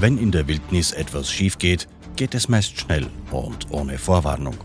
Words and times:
Wenn 0.00 0.16
in 0.16 0.32
der 0.32 0.48
Wildnis 0.48 0.92
etwas 0.92 1.30
schief 1.30 1.58
geht, 1.58 1.86
geht 2.16 2.34
es 2.34 2.48
meist 2.48 2.80
schnell 2.80 3.06
und 3.30 3.70
ohne 3.70 3.98
Vorwarnung. 3.98 4.56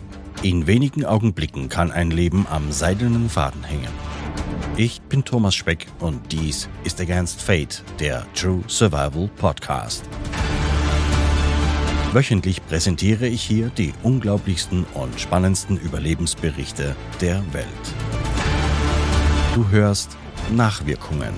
In 0.43 0.65
wenigen 0.65 1.03
Augenblicken 1.03 1.67
kann 1.67 1.91
ein 1.91 2.09
Leben 2.09 2.47
am 2.49 2.71
seidenen 2.71 3.29
Faden 3.29 3.61
hängen. 3.65 3.91
Ich 4.77 5.01
bin 5.01 5.25
Thomas 5.25 5.53
Speck 5.53 5.87
und 5.99 6.31
dies 6.31 6.69
ist 6.85 7.01
Against 7.01 7.41
Fate, 7.41 7.83
der 7.99 8.25
True 8.33 8.63
Survival 8.69 9.29
Podcast. 9.35 10.05
Wöchentlich 12.13 12.65
präsentiere 12.65 13.27
ich 13.27 13.41
hier 13.43 13.67
die 13.77 13.93
unglaublichsten 14.03 14.85
und 14.93 15.19
spannendsten 15.19 15.77
Überlebensberichte 15.77 16.95
der 17.19 17.43
Welt. 17.51 17.67
Du 19.53 19.67
hörst 19.67 20.15
Nachwirkungen. 20.55 21.33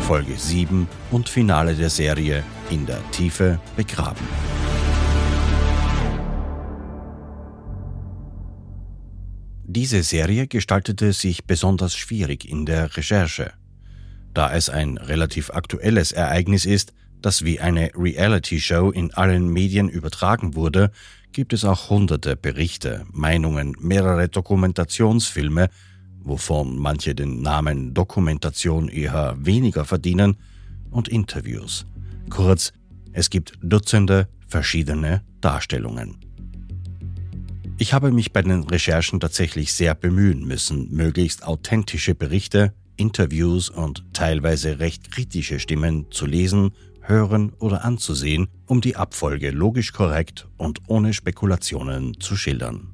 Folge 0.00 0.34
7 0.36 0.88
und 1.12 1.28
Finale 1.28 1.74
der 1.74 1.90
Serie 1.90 2.42
In 2.70 2.86
der 2.86 2.98
Tiefe 3.10 3.60
begraben. 3.76 4.26
Diese 9.64 10.02
Serie 10.02 10.46
gestaltete 10.46 11.12
sich 11.12 11.44
besonders 11.44 11.94
schwierig 11.94 12.48
in 12.48 12.64
der 12.64 12.96
Recherche. 12.96 13.52
Da 14.32 14.54
es 14.54 14.70
ein 14.70 14.96
relativ 14.96 15.50
aktuelles 15.50 16.12
Ereignis 16.12 16.64
ist, 16.64 16.94
das 17.20 17.44
wie 17.44 17.60
eine 17.60 17.90
Reality-Show 17.94 18.90
in 18.90 19.12
allen 19.12 19.48
Medien 19.48 19.88
übertragen 19.88 20.54
wurde, 20.54 20.90
gibt 21.32 21.52
es 21.52 21.64
auch 21.64 21.90
hunderte 21.90 22.36
Berichte, 22.36 23.04
Meinungen, 23.12 23.76
mehrere 23.78 24.28
Dokumentationsfilme, 24.28 25.68
wovon 26.22 26.78
manche 26.78 27.14
den 27.14 27.42
Namen 27.42 27.92
Dokumentation 27.92 28.88
eher 28.88 29.34
weniger 29.38 29.84
verdienen, 29.84 30.36
und 30.94 31.08
Interviews. 31.08 31.86
Kurz, 32.30 32.72
es 33.12 33.30
gibt 33.30 33.58
Dutzende 33.62 34.28
verschiedene 34.48 35.22
Darstellungen. 35.40 36.16
Ich 37.76 37.92
habe 37.92 38.12
mich 38.12 38.32
bei 38.32 38.42
den 38.42 38.62
Recherchen 38.62 39.20
tatsächlich 39.20 39.72
sehr 39.72 39.94
bemühen 39.94 40.46
müssen, 40.46 40.92
möglichst 40.92 41.44
authentische 41.44 42.14
Berichte, 42.14 42.72
Interviews 42.96 43.68
und 43.68 44.04
teilweise 44.12 44.78
recht 44.78 45.10
kritische 45.10 45.58
Stimmen 45.58 46.06
zu 46.10 46.26
lesen, 46.26 46.70
hören 47.00 47.52
oder 47.58 47.84
anzusehen, 47.84 48.48
um 48.66 48.80
die 48.80 48.96
Abfolge 48.96 49.50
logisch 49.50 49.92
korrekt 49.92 50.48
und 50.56 50.80
ohne 50.86 51.12
Spekulationen 51.12 52.20
zu 52.20 52.36
schildern. 52.36 52.93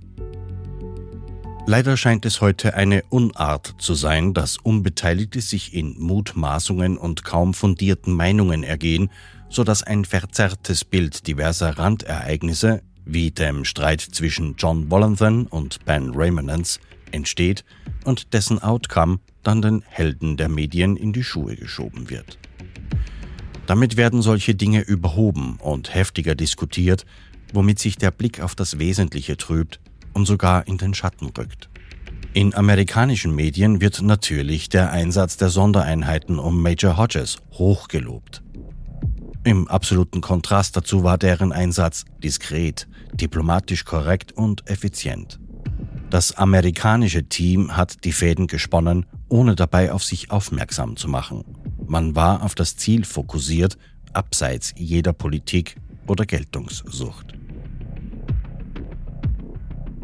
Leider 1.71 1.97
scheint 1.97 2.27
es 2.27 2.41
heute 2.41 2.75
eine 2.75 3.05
Unart 3.11 3.77
zu 3.79 3.95
sein, 3.95 4.35
dass 4.35 4.57
Unbeteiligte 4.57 5.41
sich 5.41 5.73
in 5.73 5.95
Mutmaßungen 6.01 6.99
und 6.99 7.23
kaum 7.23 7.55
fundierten 7.55 8.13
Meinungen 8.13 8.65
ergehen, 8.65 9.09
so 9.49 9.63
dass 9.63 9.85
ein 9.85 10.05
verzerrtes 10.05 10.85
Bild 10.85 11.29
diverser 11.29 11.79
Randereignisse, 11.79 12.83
wie 13.05 13.31
dem 13.31 13.65
Streit 13.65 14.01
zwischen 14.01 14.57
John 14.59 14.91
Wollanthan 14.91 15.47
und 15.47 15.85
Ben 15.85 16.11
Raymonance, 16.13 16.81
entsteht 17.13 17.65
und 18.03 18.35
dessen 18.35 18.61
Outcome 18.61 19.21
dann 19.45 19.63
den 19.63 19.85
Helden 19.87 20.37
der 20.37 20.49
Medien 20.49 20.97
in 20.97 21.13
die 21.13 21.23
Schuhe 21.23 21.55
geschoben 21.55 22.11
wird. 22.11 22.37
Damit 23.69 23.97
werden 23.97 24.23
solche 24.23 24.57
Dinge 24.57 24.81
überhoben 24.81 25.57
und 25.61 25.95
heftiger 25.95 26.35
diskutiert, 26.35 27.07
womit 27.53 27.79
sich 27.79 27.97
der 27.97 28.11
Blick 28.11 28.41
auf 28.41 28.57
das 28.57 28.81
Wesentliche 28.81 29.37
trübt 29.37 29.79
und 30.13 30.27
sogar 30.27 30.67
in 30.67 30.79
den 30.79 30.95
Schatten 30.95 31.27
rückt. 31.27 31.69
In 32.33 32.55
amerikanischen 32.55 33.35
Medien 33.35 33.81
wird 33.81 34.03
natürlich 34.03 34.69
der 34.69 34.93
Einsatz 34.93 35.37
der 35.37 35.51
Sondereinheiten 35.51 36.39
um 36.39 36.63
Major 36.63 36.97
Hodges 36.97 37.39
hochgelobt. 37.53 38.43
Im 39.43 39.67
absoluten 39.69 40.21
Kontrast 40.21 40.77
dazu 40.77 41.03
war 41.03 41.19
deren 41.19 41.51
Einsatz 41.51 42.05
diskret, 42.23 42.87
diplomatisch 43.15 43.85
korrekt 43.85 44.33
und 44.33 44.69
effizient. 44.69 45.41
Das 46.11 46.37
amerikanische 46.37 47.25
Team 47.25 47.77
hat 47.77 48.05
die 48.05 48.13
Fäden 48.13 48.47
gesponnen, 48.47 49.07
ohne 49.29 49.55
dabei 49.55 49.93
auf 49.93 50.05
sich 50.05 50.31
aufmerksam 50.31 50.97
zu 50.97 51.09
machen. 51.09 51.45
Man 51.87 52.15
war 52.15 52.43
auf 52.43 52.55
das 52.55 52.77
Ziel 52.77 53.05
fokussiert, 53.05 53.79
abseits 54.13 54.75
jeder 54.77 55.13
Politik 55.13 55.77
oder 56.07 56.27
Geltungssucht. 56.27 57.40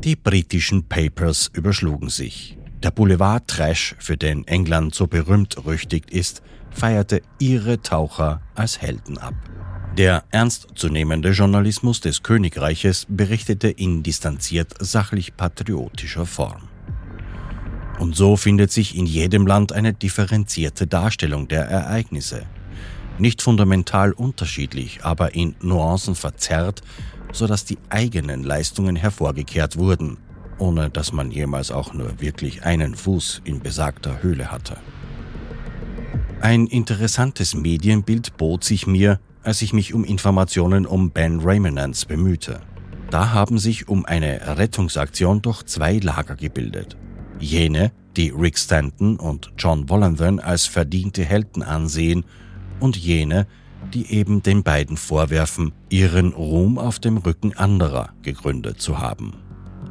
Die 0.06 0.14
britischen 0.14 0.88
Papers 0.88 1.50
überschlugen 1.52 2.10
sich. 2.10 2.56
Der 2.80 2.92
Boulevard-Trash, 2.92 3.96
für 3.98 4.16
den 4.16 4.46
England 4.46 4.94
so 4.94 5.08
berühmt-rüchtigt 5.08 6.12
ist, 6.12 6.42
feierte 6.70 7.22
ihre 7.40 7.82
Taucher 7.82 8.40
als 8.54 8.80
Helden 8.80 9.18
ab. 9.18 9.34
Der 9.98 10.22
ernstzunehmende 10.30 11.30
Journalismus 11.30 12.00
des 12.00 12.22
Königreiches 12.22 13.04
berichtete 13.08 13.68
in 13.68 14.04
distanziert 14.04 14.74
sachlich-patriotischer 14.78 16.24
Form. 16.24 16.68
Und 17.98 18.14
so 18.14 18.36
findet 18.36 18.70
sich 18.70 18.96
in 18.96 19.06
jedem 19.06 19.44
Land 19.44 19.72
eine 19.72 19.92
differenzierte 19.92 20.86
Darstellung 20.86 21.48
der 21.48 21.64
Ereignisse. 21.64 22.46
Nicht 23.18 23.42
fundamental 23.42 24.12
unterschiedlich, 24.12 25.00
aber 25.02 25.34
in 25.34 25.56
Nuancen 25.62 26.14
verzerrt, 26.14 26.82
sodass 27.32 27.64
die 27.64 27.78
eigenen 27.88 28.42
Leistungen 28.42 28.96
hervorgekehrt 28.96 29.76
wurden, 29.76 30.18
ohne 30.58 30.90
dass 30.90 31.12
man 31.12 31.30
jemals 31.30 31.70
auch 31.70 31.92
nur 31.92 32.20
wirklich 32.20 32.64
einen 32.64 32.94
Fuß 32.94 33.42
in 33.44 33.60
besagter 33.60 34.22
Höhle 34.22 34.50
hatte. 34.50 34.76
Ein 36.40 36.66
interessantes 36.66 37.54
Medienbild 37.54 38.36
bot 38.36 38.64
sich 38.64 38.86
mir, 38.86 39.20
als 39.42 39.62
ich 39.62 39.72
mich 39.72 39.94
um 39.94 40.04
Informationen 40.04 40.86
um 40.86 41.10
Ben 41.10 41.40
Raymonance 41.40 42.06
bemühte. 42.06 42.60
Da 43.10 43.32
haben 43.32 43.58
sich 43.58 43.88
um 43.88 44.04
eine 44.04 44.58
Rettungsaktion 44.58 45.40
doch 45.40 45.62
zwei 45.62 45.98
Lager 45.98 46.34
gebildet. 46.34 46.96
Jene, 47.38 47.92
die 48.16 48.30
Rick 48.30 48.58
Stanton 48.58 49.16
und 49.16 49.52
John 49.58 49.88
Wollanthan 49.88 50.40
als 50.40 50.66
verdiente 50.66 51.24
Helden 51.24 51.62
ansehen, 51.62 52.24
und 52.80 52.96
jene, 52.96 53.46
die 53.94 54.10
eben 54.12 54.42
den 54.42 54.62
beiden 54.62 54.96
vorwerfen, 54.96 55.72
ihren 55.88 56.32
Ruhm 56.32 56.78
auf 56.78 56.98
dem 56.98 57.16
Rücken 57.16 57.56
anderer 57.56 58.10
gegründet 58.22 58.80
zu 58.80 58.98
haben. 58.98 59.34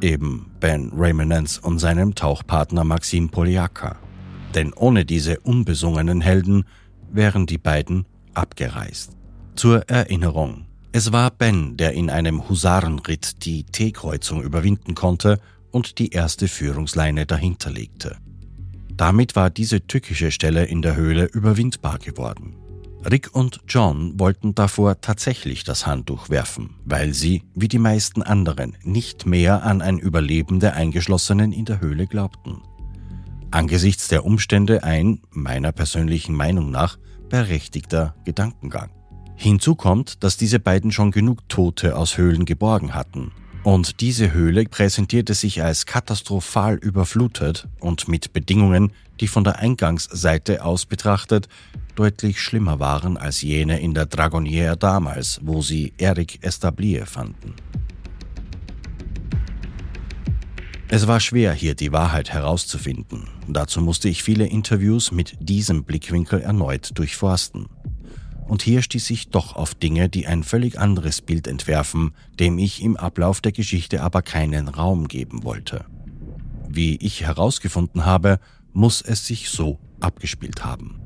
Eben 0.00 0.50
Ben 0.60 0.92
Raymonance 0.94 1.60
und 1.60 1.78
seinem 1.78 2.14
Tauchpartner 2.14 2.84
Maxim 2.84 3.30
Poliaka. 3.30 3.96
Denn 4.54 4.72
ohne 4.72 5.04
diese 5.04 5.40
unbesungenen 5.40 6.20
Helden 6.20 6.64
wären 7.10 7.46
die 7.46 7.58
beiden 7.58 8.06
abgereist. 8.34 9.12
Zur 9.54 9.88
Erinnerung. 9.88 10.66
Es 10.92 11.12
war 11.12 11.30
Ben, 11.30 11.76
der 11.76 11.92
in 11.92 12.10
einem 12.10 12.48
Husarenritt 12.48 13.44
die 13.44 13.64
T-Kreuzung 13.64 14.42
überwinden 14.42 14.94
konnte 14.94 15.40
und 15.70 15.98
die 15.98 16.10
erste 16.10 16.48
Führungsleine 16.48 17.26
dahinter 17.26 17.70
legte. 17.70 18.16
Damit 18.96 19.36
war 19.36 19.50
diese 19.50 19.86
tückische 19.86 20.30
Stelle 20.30 20.64
in 20.64 20.80
der 20.80 20.96
Höhle 20.96 21.26
überwindbar 21.26 21.98
geworden. 21.98 22.56
Rick 23.10 23.30
und 23.34 23.60
John 23.68 24.18
wollten 24.18 24.54
davor 24.54 25.00
tatsächlich 25.00 25.62
das 25.62 25.86
Handtuch 25.86 26.28
werfen, 26.28 26.74
weil 26.84 27.14
sie, 27.14 27.44
wie 27.54 27.68
die 27.68 27.78
meisten 27.78 28.22
anderen, 28.22 28.76
nicht 28.82 29.26
mehr 29.26 29.62
an 29.62 29.80
ein 29.80 29.98
Überleben 29.98 30.58
der 30.58 30.74
Eingeschlossenen 30.74 31.52
in 31.52 31.64
der 31.66 31.80
Höhle 31.80 32.08
glaubten. 32.08 32.62
Angesichts 33.52 34.08
der 34.08 34.24
Umstände 34.24 34.82
ein, 34.82 35.20
meiner 35.30 35.70
persönlichen 35.70 36.34
Meinung 36.34 36.72
nach, 36.72 36.98
berechtigter 37.28 38.16
Gedankengang. 38.24 38.90
Hinzu 39.36 39.76
kommt, 39.76 40.24
dass 40.24 40.36
diese 40.36 40.58
beiden 40.58 40.90
schon 40.90 41.12
genug 41.12 41.48
Tote 41.48 41.96
aus 41.96 42.18
Höhlen 42.18 42.44
geborgen 42.44 42.94
hatten 42.94 43.30
und 43.66 44.00
diese 44.00 44.32
Höhle 44.32 44.62
präsentierte 44.66 45.34
sich 45.34 45.60
als 45.60 45.86
katastrophal 45.86 46.76
überflutet 46.76 47.66
und 47.80 48.06
mit 48.06 48.32
Bedingungen, 48.32 48.92
die 49.18 49.26
von 49.26 49.42
der 49.42 49.58
Eingangsseite 49.58 50.64
aus 50.64 50.86
betrachtet 50.86 51.48
deutlich 51.96 52.40
schlimmer 52.40 52.78
waren 52.78 53.16
als 53.16 53.42
jene 53.42 53.80
in 53.80 53.92
der 53.92 54.08
Dragonnière 54.08 54.76
damals, 54.76 55.40
wo 55.42 55.62
sie 55.62 55.92
Eric 55.98 56.44
Establier 56.44 57.06
fanden. 57.06 57.54
Es 60.86 61.08
war 61.08 61.18
schwer, 61.18 61.52
hier 61.52 61.74
die 61.74 61.90
Wahrheit 61.90 62.30
herauszufinden. 62.30 63.26
Dazu 63.48 63.80
musste 63.80 64.08
ich 64.08 64.22
viele 64.22 64.46
Interviews 64.46 65.10
mit 65.10 65.36
diesem 65.40 65.82
Blickwinkel 65.82 66.40
erneut 66.40 66.96
durchforsten 66.96 67.66
und 68.48 68.62
hier 68.62 68.82
stieß 68.82 69.10
ich 69.10 69.28
doch 69.28 69.56
auf 69.56 69.74
Dinge, 69.74 70.08
die 70.08 70.26
ein 70.26 70.42
völlig 70.42 70.78
anderes 70.78 71.20
Bild 71.20 71.46
entwerfen, 71.46 72.12
dem 72.38 72.58
ich 72.58 72.82
im 72.82 72.96
Ablauf 72.96 73.40
der 73.40 73.52
Geschichte 73.52 74.02
aber 74.02 74.22
keinen 74.22 74.68
Raum 74.68 75.08
geben 75.08 75.44
wollte. 75.44 75.84
Wie 76.68 76.96
ich 76.96 77.22
herausgefunden 77.22 78.04
habe, 78.04 78.38
muss 78.72 79.02
es 79.02 79.26
sich 79.26 79.48
so 79.48 79.78
abgespielt 80.00 80.64
haben. 80.64 81.00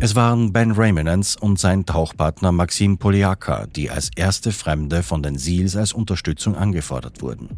Es 0.00 0.14
waren 0.14 0.52
Ben 0.52 0.70
Raymonance 0.70 1.38
und 1.40 1.58
sein 1.58 1.84
Tauchpartner 1.84 2.52
Maxim 2.52 2.98
Poliaka, 2.98 3.66
die 3.66 3.90
als 3.90 4.10
erste 4.14 4.52
Fremde 4.52 5.02
von 5.02 5.24
den 5.24 5.36
Seals 5.38 5.74
als 5.74 5.92
Unterstützung 5.92 6.54
angefordert 6.54 7.20
wurden. 7.20 7.48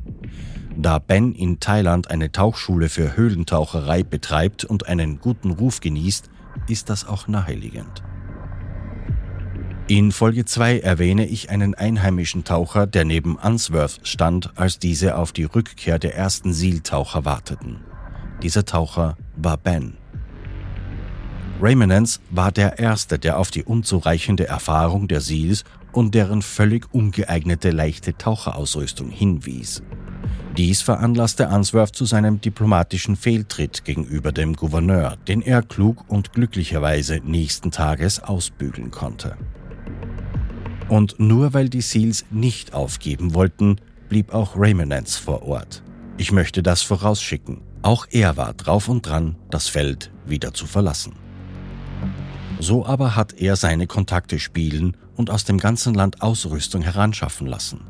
Da 0.74 0.98
Ben 0.98 1.34
in 1.34 1.60
Thailand 1.60 2.10
eine 2.10 2.32
Tauchschule 2.32 2.88
für 2.88 3.14
Höhlentaucherei 3.14 4.02
betreibt 4.02 4.64
und 4.64 4.86
einen 4.86 5.20
guten 5.20 5.50
Ruf 5.50 5.80
genießt, 5.80 6.30
ist 6.68 6.90
das 6.90 7.06
auch 7.06 7.28
naheliegend. 7.28 8.02
In 9.88 10.12
Folge 10.12 10.44
2 10.44 10.78
erwähne 10.80 11.26
ich 11.26 11.50
einen 11.50 11.74
einheimischen 11.74 12.44
Taucher, 12.44 12.86
der 12.86 13.04
neben 13.04 13.34
Unsworth 13.34 13.98
stand, 14.04 14.56
als 14.56 14.78
diese 14.78 15.16
auf 15.16 15.32
die 15.32 15.44
Rückkehr 15.44 15.98
der 15.98 16.14
ersten 16.14 16.52
Sealtaucher 16.52 17.24
warteten. 17.24 17.80
Dieser 18.40 18.64
Taucher 18.64 19.16
war 19.36 19.56
Ben. 19.56 19.96
Raymonence 21.60 22.20
war 22.30 22.52
der 22.52 22.78
Erste, 22.78 23.18
der 23.18 23.36
auf 23.36 23.50
die 23.50 23.64
unzureichende 23.64 24.46
Erfahrung 24.46 25.08
der 25.08 25.20
Seals 25.20 25.64
und 25.92 26.14
deren 26.14 26.40
völlig 26.40 26.94
ungeeignete 26.94 27.70
leichte 27.70 28.16
Taucherausrüstung 28.16 29.10
hinwies. 29.10 29.82
Dies 30.56 30.82
veranlasste 30.82 31.48
Answorth 31.48 31.94
zu 31.94 32.04
seinem 32.04 32.40
diplomatischen 32.40 33.16
Fehltritt 33.16 33.84
gegenüber 33.84 34.32
dem 34.32 34.54
Gouverneur, 34.54 35.16
den 35.28 35.42
er 35.42 35.62
klug 35.62 36.04
und 36.08 36.32
glücklicherweise 36.32 37.20
nächsten 37.24 37.70
Tages 37.70 38.22
ausbügeln 38.22 38.90
konnte. 38.90 39.36
Und 40.88 41.20
nur 41.20 41.54
weil 41.54 41.68
die 41.68 41.80
Seals 41.80 42.26
nicht 42.30 42.74
aufgeben 42.74 43.32
wollten, 43.34 43.76
blieb 44.08 44.34
auch 44.34 44.56
Raymonance 44.56 45.20
vor 45.20 45.42
Ort. 45.42 45.82
Ich 46.18 46.32
möchte 46.32 46.62
das 46.62 46.82
vorausschicken. 46.82 47.62
Auch 47.82 48.06
er 48.10 48.36
war 48.36 48.52
drauf 48.52 48.88
und 48.88 49.06
dran, 49.06 49.36
das 49.50 49.68
Feld 49.68 50.10
wieder 50.26 50.52
zu 50.52 50.66
verlassen. 50.66 51.14
So 52.58 52.84
aber 52.84 53.16
hat 53.16 53.32
er 53.40 53.56
seine 53.56 53.86
Kontakte 53.86 54.38
spielen 54.38 54.96
und 55.16 55.30
aus 55.30 55.44
dem 55.44 55.58
ganzen 55.58 55.94
Land 55.94 56.20
Ausrüstung 56.20 56.82
heranschaffen 56.82 57.46
lassen. 57.46 57.80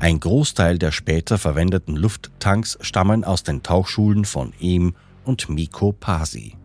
Ein 0.00 0.18
Großteil 0.18 0.78
der 0.78 0.92
später 0.92 1.36
verwendeten 1.36 1.94
Lufttanks 1.94 2.78
stammen 2.80 3.22
aus 3.22 3.42
den 3.42 3.62
Tauchschulen 3.62 4.24
von 4.24 4.54
ihm 4.58 4.94
und 5.26 5.50
Miko 5.50 5.92
Pasi. 5.92 6.56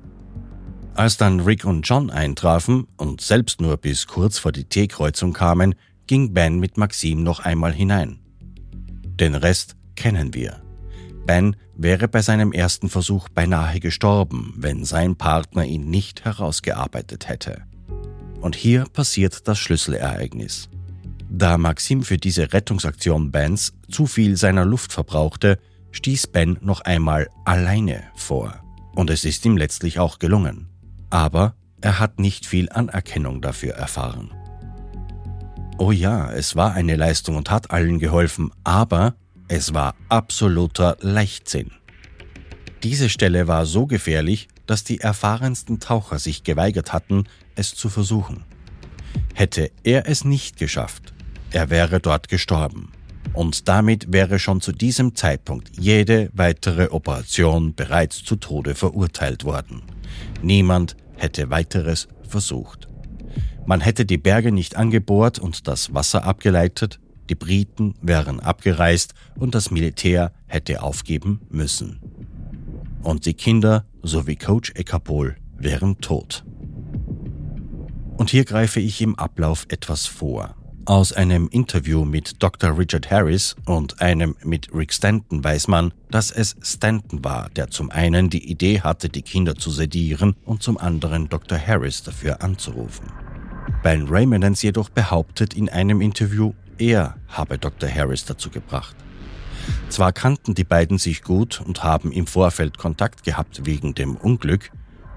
Als 0.96 1.18
dann 1.18 1.42
Rick 1.42 1.66
und 1.66 1.82
John 1.82 2.10
eintrafen 2.10 2.88
und 2.96 3.20
selbst 3.20 3.60
nur 3.60 3.76
bis 3.76 4.08
kurz 4.08 4.38
vor 4.38 4.54
die 4.54 4.64
T-Kreuzung 4.64 5.34
kamen, 5.34 5.76
ging 6.08 6.34
Ben 6.34 6.60
mit 6.60 6.78
Maxim 6.78 7.24
noch 7.24 7.42
einmal 7.42 7.74
hinein. 7.74 8.20
Den 9.20 9.36
Rest 9.36 9.76
kennen 9.98 10.34
wir. 10.34 10.62
Ben 11.26 11.58
wäre 11.76 12.08
bei 12.08 12.22
seinem 12.22 12.54
ersten 12.54 12.88
Versuch 12.88 13.28
beinahe 13.28 13.82
gestorben, 13.82 14.54
wenn 14.56 14.86
sein 14.86 15.18
Partner 15.18 15.66
ihn 15.66 15.90
nicht 15.90 16.24
herausgearbeitet 16.24 17.28
hätte. 17.28 17.64
Und 18.40 18.56
hier 18.56 18.86
passiert 18.86 19.46
das 19.50 19.60
Schlüsselereignis. 19.60 20.70
Da 21.30 21.58
Maxim 21.58 22.04
für 22.04 22.18
diese 22.18 22.54
Rettungsaktion 22.54 23.32
Bens 23.32 23.74
zu 23.90 24.06
viel 24.06 24.38
seiner 24.38 24.66
Luft 24.66 24.94
verbrauchte, 24.94 25.60
stieß 25.92 26.28
Ben 26.28 26.58
noch 26.62 26.82
einmal 26.82 27.30
alleine 27.46 28.04
vor. 28.16 28.62
Und 28.96 29.10
es 29.10 29.26
ist 29.26 29.46
ihm 29.46 29.58
letztlich 29.58 30.00
auch 30.00 30.20
gelungen. 30.20 30.70
Aber 31.10 31.56
er 31.82 32.00
hat 32.00 32.20
nicht 32.20 32.46
viel 32.46 32.70
Anerkennung 32.70 33.42
dafür 33.42 33.74
erfahren. 33.74 34.32
Oh 35.78 35.92
ja, 35.92 36.32
es 36.32 36.56
war 36.56 36.74
eine 36.74 36.96
Leistung 36.96 37.36
und 37.36 37.52
hat 37.52 37.72
allen 37.72 38.00
geholfen, 38.00 38.52
aber 38.64 39.16
es 39.48 39.74
war 39.74 39.96
absoluter 40.10 40.98
Leichtsinn. 41.02 41.72
Diese 42.82 43.10
Stelle 43.10 43.48
war 43.48 43.66
so 43.66 43.86
gefährlich, 43.86 44.48
dass 44.68 44.84
die 44.84 45.02
erfahrensten 45.02 45.80
Taucher 45.80 46.20
sich 46.20 46.44
geweigert 46.44 46.94
hatten, 46.94 47.26
es 47.56 47.76
zu 47.76 47.90
versuchen. 47.90 48.44
Hätte 49.34 49.72
er 49.84 50.08
es 50.08 50.24
nicht 50.24 50.58
geschafft, 50.58 51.14
er 51.52 51.70
wäre 51.70 52.00
dort 52.00 52.28
gestorben. 52.28 52.92
Und 53.34 53.68
damit 53.68 54.12
wäre 54.14 54.40
schon 54.40 54.62
zu 54.62 54.72
diesem 54.72 55.16
Zeitpunkt 55.16 55.72
jede 55.78 56.30
weitere 56.34 56.88
Operation 56.88 57.76
bereits 57.76 58.24
zu 58.24 58.38
Tode 58.38 58.76
verurteilt 58.76 59.44
worden. 59.44 59.82
Niemand 60.42 60.96
hätte 61.16 61.50
weiteres 61.50 62.08
versucht. 62.28 62.88
Man 63.66 63.82
hätte 63.82 64.06
die 64.06 64.18
Berge 64.18 64.52
nicht 64.52 64.76
angebohrt 64.76 65.40
und 65.40 65.68
das 65.68 65.94
Wasser 65.94 66.24
abgeleitet, 66.24 67.00
die 67.30 67.36
Briten 67.36 67.96
wären 68.02 68.40
abgereist 68.40 69.16
und 69.36 69.56
das 69.56 69.72
Militär 69.72 70.32
hätte 70.46 70.84
aufgeben 70.84 71.42
müssen. 71.50 72.00
Und 73.02 73.26
die 73.26 73.34
Kinder 73.34 73.86
sowie 74.04 74.36
Coach 74.36 74.72
Ekapol 74.76 75.36
wären 75.58 76.00
tot. 76.00 76.46
Und 78.18 78.30
hier 78.30 78.46
greife 78.46 78.80
ich 78.80 79.02
im 79.02 79.16
Ablauf 79.16 79.66
etwas 79.70 80.06
vor. 80.06 80.56
Aus 80.88 81.14
einem 81.14 81.48
Interview 81.50 82.06
mit 82.06 82.44
Dr. 82.44 82.78
Richard 82.78 83.10
Harris 83.10 83.56
und 83.66 84.02
einem 84.02 84.36
mit 84.44 84.70
Rick 84.72 84.94
Stanton 84.94 85.44
weiß 85.44 85.68
man, 85.68 85.92
dass 86.12 86.30
es 86.30 86.56
Stanton 86.62 87.24
war, 87.24 87.50
der 87.50 87.72
zum 87.72 87.90
einen 87.90 88.30
die 88.30 88.52
Idee 88.52 88.82
hatte, 88.82 89.10
die 89.10 89.24
Kinder 89.24 89.56
zu 89.56 89.72
sedieren 89.72 90.36
und 90.46 90.62
zum 90.62 90.78
anderen 90.78 91.28
Dr. 91.28 91.58
Harris 91.58 92.04
dafür 92.04 92.44
anzurufen. 92.44 93.12
Ben 93.82 94.06
Raymonds 94.08 94.62
jedoch 94.62 94.90
behauptet 94.90 95.56
in 95.56 95.70
einem 95.70 96.02
Interview, 96.02 96.54
er 96.78 97.16
habe 97.30 97.58
Dr. 97.58 97.90
Harris 97.90 98.26
dazu 98.26 98.52
gebracht. 98.52 98.96
Zwar 99.90 100.14
kannten 100.14 100.54
die 100.54 100.66
beiden 100.66 101.00
sich 101.00 101.24
gut 101.24 101.62
und 101.62 101.84
haben 101.84 102.12
im 102.12 102.28
Vorfeld 102.28 102.78
Kontakt 102.78 103.24
gehabt 103.24 103.66
wegen 103.66 103.96
dem 103.96 104.16
Unglück, 104.16 104.70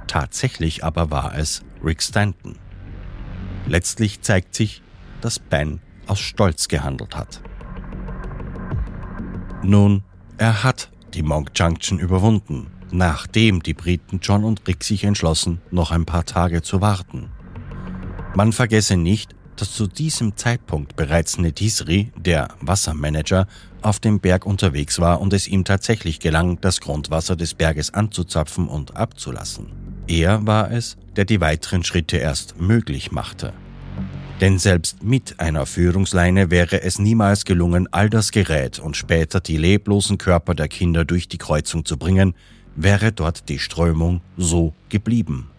tatsächlich 0.06 0.82
aber 0.82 1.10
war 1.10 1.36
es 1.36 1.62
Rick 1.84 2.02
Stanton. 2.02 2.56
Letztlich 3.66 4.22
zeigt 4.22 4.54
sich, 4.54 4.80
dass 5.20 5.38
Ben 5.38 5.80
aus 6.06 6.20
Stolz 6.20 6.68
gehandelt 6.68 7.16
hat. 7.16 7.40
Nun, 9.62 10.02
er 10.38 10.62
hat 10.62 10.90
die 11.14 11.22
Monk 11.22 11.50
Junction 11.54 11.98
überwunden, 11.98 12.68
nachdem 12.90 13.62
die 13.62 13.74
Briten 13.74 14.20
John 14.22 14.44
und 14.44 14.66
Rick 14.66 14.84
sich 14.84 15.04
entschlossen, 15.04 15.60
noch 15.70 15.90
ein 15.90 16.06
paar 16.06 16.24
Tage 16.24 16.62
zu 16.62 16.80
warten. 16.80 17.30
Man 18.34 18.52
vergesse 18.52 18.96
nicht, 18.96 19.34
dass 19.56 19.72
zu 19.72 19.86
diesem 19.88 20.36
Zeitpunkt 20.36 20.94
bereits 20.96 21.38
Nedisri, 21.38 22.12
der 22.16 22.48
Wassermanager, 22.60 23.46
auf 23.82 23.98
dem 23.98 24.20
Berg 24.20 24.46
unterwegs 24.46 25.00
war 25.00 25.20
und 25.20 25.32
es 25.32 25.48
ihm 25.48 25.64
tatsächlich 25.64 26.20
gelang, 26.20 26.60
das 26.60 26.80
Grundwasser 26.80 27.36
des 27.36 27.54
Berges 27.54 27.92
anzuzapfen 27.92 28.68
und 28.68 28.96
abzulassen. 28.96 29.72
Er 30.06 30.46
war 30.46 30.70
es, 30.70 30.96
der 31.16 31.24
die 31.24 31.40
weiteren 31.40 31.84
Schritte 31.84 32.16
erst 32.16 32.60
möglich 32.60 33.12
machte. 33.12 33.52
Denn 34.40 34.60
selbst 34.60 35.02
mit 35.02 35.40
einer 35.40 35.66
Führungsleine 35.66 36.50
wäre 36.50 36.82
es 36.82 37.00
niemals 37.00 37.44
gelungen, 37.44 37.88
all 37.90 38.08
das 38.08 38.30
Gerät 38.30 38.78
und 38.78 38.96
später 38.96 39.40
die 39.40 39.56
leblosen 39.56 40.16
Körper 40.16 40.54
der 40.54 40.68
Kinder 40.68 41.04
durch 41.04 41.26
die 41.26 41.38
Kreuzung 41.38 41.84
zu 41.84 41.96
bringen, 41.96 42.34
wäre 42.76 43.10
dort 43.10 43.48
die 43.48 43.58
Strömung 43.58 44.20
so 44.36 44.74
geblieben. 44.88 45.50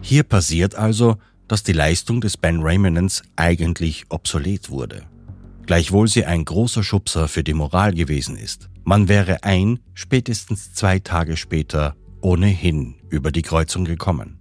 Hier 0.00 0.22
passiert 0.22 0.74
also, 0.74 1.18
dass 1.46 1.62
die 1.62 1.72
Leistung 1.72 2.22
des 2.22 2.38
Ben 2.38 2.62
Raymonds 2.62 3.22
eigentlich 3.36 4.06
obsolet 4.08 4.70
wurde. 4.70 5.02
Gleichwohl 5.66 6.08
sie 6.08 6.24
ein 6.24 6.46
großer 6.46 6.82
Schubser 6.82 7.28
für 7.28 7.44
die 7.44 7.54
Moral 7.54 7.92
gewesen 7.92 8.36
ist. 8.36 8.70
Man 8.84 9.08
wäre 9.08 9.44
ein, 9.44 9.78
spätestens 9.92 10.72
zwei 10.72 11.00
Tage 11.00 11.36
später 11.36 11.96
ohnehin 12.22 12.94
über 13.10 13.30
die 13.30 13.42
Kreuzung 13.42 13.84
gekommen. 13.84 14.39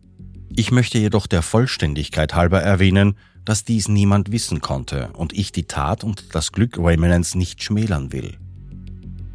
Ich 0.59 0.73
möchte 0.73 0.97
jedoch 0.97 1.25
der 1.25 1.41
Vollständigkeit 1.41 2.35
halber 2.35 2.61
erwähnen, 2.61 3.15
dass 3.45 3.63
dies 3.63 3.87
niemand 3.87 4.33
wissen 4.33 4.59
konnte 4.59 5.07
und 5.13 5.31
ich 5.31 5.53
die 5.53 5.63
Tat 5.63 6.03
und 6.03 6.35
das 6.35 6.51
Glück 6.51 6.77
Raymonds 6.77 7.33
nicht 7.35 7.63
schmälern 7.63 8.11
will. 8.11 8.37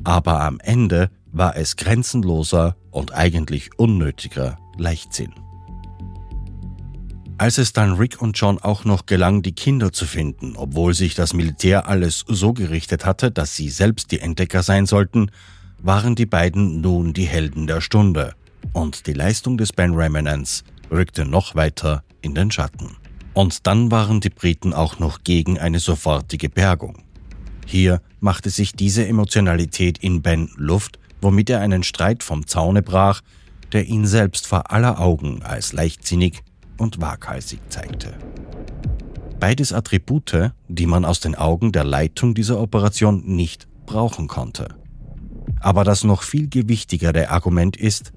Aber 0.04 0.42
am 0.42 0.60
Ende 0.60 1.08
war 1.32 1.56
es 1.56 1.76
grenzenloser 1.76 2.76
und 2.90 3.14
eigentlich 3.14 3.70
unnötiger 3.78 4.58
Leichtsinn. 4.76 5.32
Als 7.38 7.56
es 7.56 7.72
dann 7.72 7.94
Rick 7.94 8.20
und 8.20 8.38
John 8.38 8.58
auch 8.58 8.84
noch 8.84 9.06
gelang, 9.06 9.40
die 9.40 9.54
Kinder 9.54 9.94
zu 9.94 10.04
finden, 10.04 10.56
obwohl 10.56 10.92
sich 10.92 11.14
das 11.14 11.32
Militär 11.32 11.88
alles 11.88 12.26
so 12.28 12.52
gerichtet 12.52 13.06
hatte, 13.06 13.30
dass 13.30 13.56
sie 13.56 13.70
selbst 13.70 14.12
die 14.12 14.20
Entdecker 14.20 14.62
sein 14.62 14.84
sollten, 14.84 15.30
waren 15.78 16.16
die 16.16 16.26
beiden 16.26 16.82
nun 16.82 17.14
die 17.14 17.24
Helden 17.24 17.66
der 17.66 17.80
Stunde 17.80 18.34
und 18.74 19.06
die 19.06 19.14
Leistung 19.14 19.56
des 19.56 19.72
Ben 19.72 19.94
Remanents 19.94 20.64
rückte 20.90 21.24
noch 21.24 21.54
weiter 21.54 22.04
in 22.20 22.34
den 22.34 22.50
Schatten. 22.50 22.96
Und 23.32 23.66
dann 23.66 23.90
waren 23.90 24.20
die 24.20 24.30
Briten 24.30 24.72
auch 24.72 24.98
noch 24.98 25.24
gegen 25.24 25.58
eine 25.58 25.80
sofortige 25.80 26.48
Bergung. 26.48 27.02
Hier 27.66 28.00
machte 28.20 28.50
sich 28.50 28.72
diese 28.72 29.06
Emotionalität 29.06 29.98
in 29.98 30.22
Ben 30.22 30.50
Luft, 30.56 30.98
womit 31.20 31.50
er 31.50 31.60
einen 31.60 31.82
Streit 31.82 32.22
vom 32.22 32.46
Zaune 32.46 32.82
brach, 32.82 33.22
der 33.72 33.86
ihn 33.86 34.06
selbst 34.06 34.46
vor 34.46 34.70
aller 34.70 35.00
Augen 35.00 35.42
als 35.42 35.72
leichtsinnig 35.72 36.42
und 36.78 37.00
waghalsig 37.00 37.60
zeigte. 37.70 38.14
Beides 39.40 39.72
Attribute, 39.72 40.52
die 40.68 40.86
man 40.86 41.04
aus 41.04 41.20
den 41.20 41.34
Augen 41.34 41.72
der 41.72 41.84
Leitung 41.84 42.34
dieser 42.34 42.60
Operation 42.60 43.24
nicht 43.26 43.66
brauchen 43.84 44.28
konnte. 44.28 44.68
Aber 45.60 45.84
das 45.84 46.04
noch 46.04 46.22
viel 46.22 46.48
gewichtigere 46.48 47.30
Argument 47.30 47.76
ist, 47.76 48.12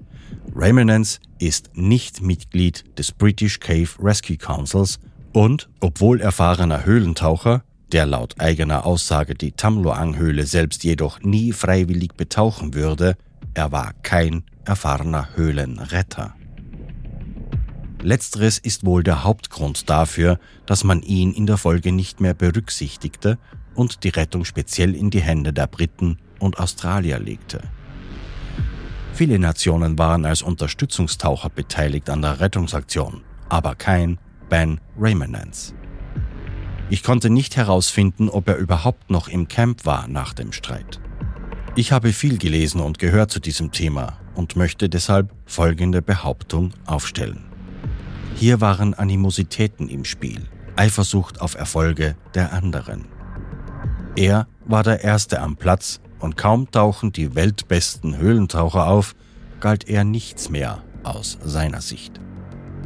Remanence 0.54 1.20
ist 1.38 1.70
nicht 1.74 2.20
Mitglied 2.20 2.84
des 2.98 3.12
British 3.12 3.60
Cave 3.60 3.88
Rescue 4.00 4.36
Councils 4.36 4.98
und, 5.32 5.68
obwohl 5.80 6.20
erfahrener 6.20 6.84
Höhlentaucher, 6.84 7.62
der 7.92 8.06
laut 8.06 8.40
eigener 8.40 8.84
Aussage 8.84 9.34
die 9.34 9.52
Tamloang-Höhle 9.52 10.44
selbst 10.46 10.84
jedoch 10.84 11.20
nie 11.20 11.52
freiwillig 11.52 12.14
betauchen 12.14 12.74
würde, 12.74 13.16
er 13.54 13.72
war 13.72 13.92
kein 14.02 14.44
erfahrener 14.64 15.36
Höhlenretter. 15.36 16.34
Letzteres 18.02 18.58
ist 18.58 18.84
wohl 18.84 19.02
der 19.02 19.24
Hauptgrund 19.24 19.90
dafür, 19.90 20.38
dass 20.66 20.84
man 20.84 21.02
ihn 21.02 21.32
in 21.32 21.46
der 21.46 21.56
Folge 21.56 21.92
nicht 21.92 22.20
mehr 22.20 22.34
berücksichtigte 22.34 23.38
und 23.74 24.04
die 24.04 24.10
Rettung 24.10 24.44
speziell 24.44 24.94
in 24.94 25.10
die 25.10 25.20
Hände 25.20 25.52
der 25.52 25.66
Briten 25.66 26.18
und 26.38 26.58
Australier 26.58 27.18
legte. 27.18 27.60
Viele 29.18 29.40
Nationen 29.40 29.98
waren 29.98 30.24
als 30.24 30.42
Unterstützungstaucher 30.42 31.50
beteiligt 31.50 32.08
an 32.08 32.22
der 32.22 32.38
Rettungsaktion, 32.38 33.22
aber 33.48 33.74
kein 33.74 34.20
Ben 34.48 34.80
Remanence. 34.96 35.74
Ich 36.88 37.02
konnte 37.02 37.28
nicht 37.28 37.56
herausfinden, 37.56 38.28
ob 38.28 38.46
er 38.46 38.58
überhaupt 38.58 39.10
noch 39.10 39.26
im 39.26 39.48
Camp 39.48 39.84
war 39.86 40.06
nach 40.06 40.34
dem 40.34 40.52
Streit. 40.52 41.00
Ich 41.74 41.90
habe 41.90 42.12
viel 42.12 42.38
gelesen 42.38 42.80
und 42.80 43.00
gehört 43.00 43.32
zu 43.32 43.40
diesem 43.40 43.72
Thema 43.72 44.20
und 44.36 44.54
möchte 44.54 44.88
deshalb 44.88 45.34
folgende 45.46 46.00
Behauptung 46.00 46.70
aufstellen. 46.86 47.42
Hier 48.36 48.60
waren 48.60 48.94
Animositäten 48.94 49.88
im 49.88 50.04
Spiel, 50.04 50.44
Eifersucht 50.76 51.40
auf 51.40 51.56
Erfolge 51.56 52.14
der 52.36 52.52
anderen. 52.52 53.06
Er 54.14 54.46
war 54.64 54.84
der 54.84 55.02
Erste 55.02 55.40
am 55.40 55.56
Platz 55.56 56.00
und 56.20 56.36
kaum 56.36 56.70
tauchen 56.70 57.12
die 57.12 57.34
weltbesten 57.34 58.16
Höhlentaucher 58.16 58.86
auf, 58.86 59.14
galt 59.60 59.88
er 59.88 60.04
nichts 60.04 60.50
mehr 60.50 60.82
aus 61.02 61.38
seiner 61.42 61.80
Sicht. 61.80 62.20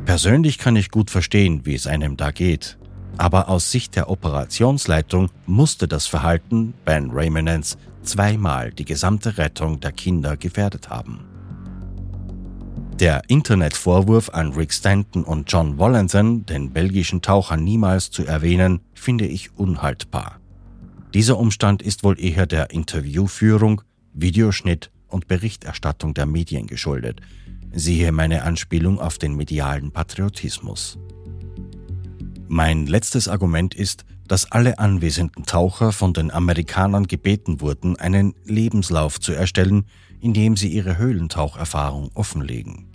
Persönlich 0.04 0.58
kann 0.58 0.76
ich 0.76 0.90
gut 0.90 1.10
verstehen, 1.10 1.64
wie 1.64 1.74
es 1.74 1.86
einem 1.86 2.16
da 2.16 2.30
geht, 2.30 2.78
aber 3.18 3.48
aus 3.48 3.70
Sicht 3.70 3.94
der 3.94 4.10
Operationsleitung 4.10 5.30
musste 5.46 5.86
das 5.86 6.06
Verhalten 6.06 6.74
Ben 6.84 7.10
Raymonds 7.10 7.76
zweimal 8.02 8.72
die 8.72 8.84
gesamte 8.84 9.38
Rettung 9.38 9.80
der 9.80 9.92
Kinder 9.92 10.36
gefährdet 10.36 10.90
haben. 10.90 11.20
Der 12.98 13.22
Internetvorwurf 13.28 14.30
an 14.30 14.52
Rick 14.52 14.72
Stanton 14.72 15.24
und 15.24 15.50
John 15.50 15.78
Wallenson, 15.78 16.46
den 16.46 16.72
belgischen 16.72 17.22
Taucher 17.22 17.56
niemals 17.56 18.10
zu 18.10 18.24
erwähnen, 18.24 18.80
finde 18.94 19.26
ich 19.26 19.56
unhaltbar. 19.56 20.41
Dieser 21.14 21.38
Umstand 21.38 21.82
ist 21.82 22.04
wohl 22.04 22.18
eher 22.18 22.46
der 22.46 22.70
Interviewführung, 22.70 23.82
Videoschnitt 24.14 24.90
und 25.08 25.28
Berichterstattung 25.28 26.14
der 26.14 26.24
Medien 26.24 26.66
geschuldet. 26.66 27.20
Siehe 27.70 28.12
meine 28.12 28.44
Anspielung 28.44 28.98
auf 28.98 29.18
den 29.18 29.36
medialen 29.36 29.92
Patriotismus. 29.92 30.98
Mein 32.48 32.86
letztes 32.86 33.28
Argument 33.28 33.74
ist, 33.74 34.06
dass 34.26 34.50
alle 34.50 34.78
anwesenden 34.78 35.44
Taucher 35.44 35.92
von 35.92 36.14
den 36.14 36.30
Amerikanern 36.30 37.06
gebeten 37.06 37.60
wurden, 37.60 37.96
einen 37.96 38.34
Lebenslauf 38.44 39.20
zu 39.20 39.32
erstellen, 39.32 39.84
in 40.20 40.32
dem 40.32 40.56
sie 40.56 40.68
ihre 40.68 40.96
Höhlentaucherfahrung 40.96 42.10
offenlegen. 42.14 42.86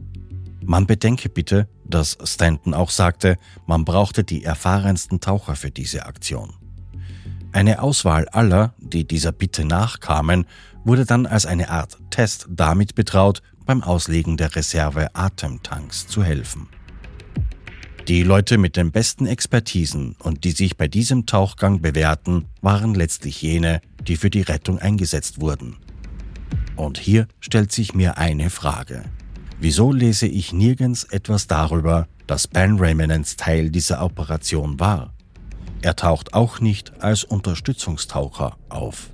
Man 0.63 0.88
bedenke 0.88 1.29
bitte, 1.29 1.69
dass 1.86 2.17
Stanton 2.24 2.74
auch 2.74 2.89
sagte, 2.89 3.38
man 3.67 3.86
brauchte 3.86 4.24
die 4.24 4.43
erfahrensten 4.43 5.19
Taucher 5.19 5.55
für 5.55 5.69
diese 5.69 6.07
Aktion. 6.07 6.53
Eine 7.58 7.82
Auswahl 7.82 8.30
aller, 8.30 8.76
die 8.78 9.08
dieser 9.08 9.32
Bitte 9.32 9.66
nachkamen, 9.66 10.46
wurde 10.84 11.06
dann 11.06 11.26
als 11.26 11.48
eine 11.48 11.72
Art 11.72 11.98
Test 12.12 12.46
damit 12.52 12.94
betraut, 12.94 13.42
beim 13.66 13.82
Auslegen 13.82 14.38
der 14.38 14.56
Reserve-Atemtanks 14.56 16.06
zu 16.06 16.24
helfen. 16.24 16.70
Die 18.08 18.22
Leute 18.22 18.60
mit 18.60 18.78
den 18.78 18.92
besten 18.92 19.26
Expertisen 19.26 20.16
und 20.20 20.44
die 20.44 20.52
sich 20.52 20.78
bei 20.78 20.88
diesem 20.88 21.26
Tauchgang 21.26 21.82
bewährten, 21.82 22.46
waren 22.62 22.94
letztlich 22.94 23.42
jene, 23.42 23.82
die 24.08 24.18
für 24.18 24.30
die 24.30 24.44
Rettung 24.44 24.78
eingesetzt 24.78 25.42
wurden. 25.42 25.78
Und 26.76 27.00
hier 27.00 27.28
stellt 27.40 27.72
sich 27.72 27.96
mir 27.96 28.20
eine 28.20 28.52
Frage. 28.52 29.02
Wieso 29.60 29.92
lese 29.92 30.28
ich 30.28 30.54
nirgends 30.54 31.06
etwas 31.06 31.48
darüber, 31.48 32.08
dass 32.28 32.48
Ben 32.48 32.78
Remanence 32.78 33.36
Teil 33.36 33.72
dieser 33.72 34.04
Operation 34.04 34.80
war? 34.80 35.16
Er 35.81 35.96
taucht 35.96 36.34
auch 36.34 36.60
nicht 36.60 37.01
als 37.01 37.24
Unterstützungstaucher 37.24 38.57
auf. 38.69 39.12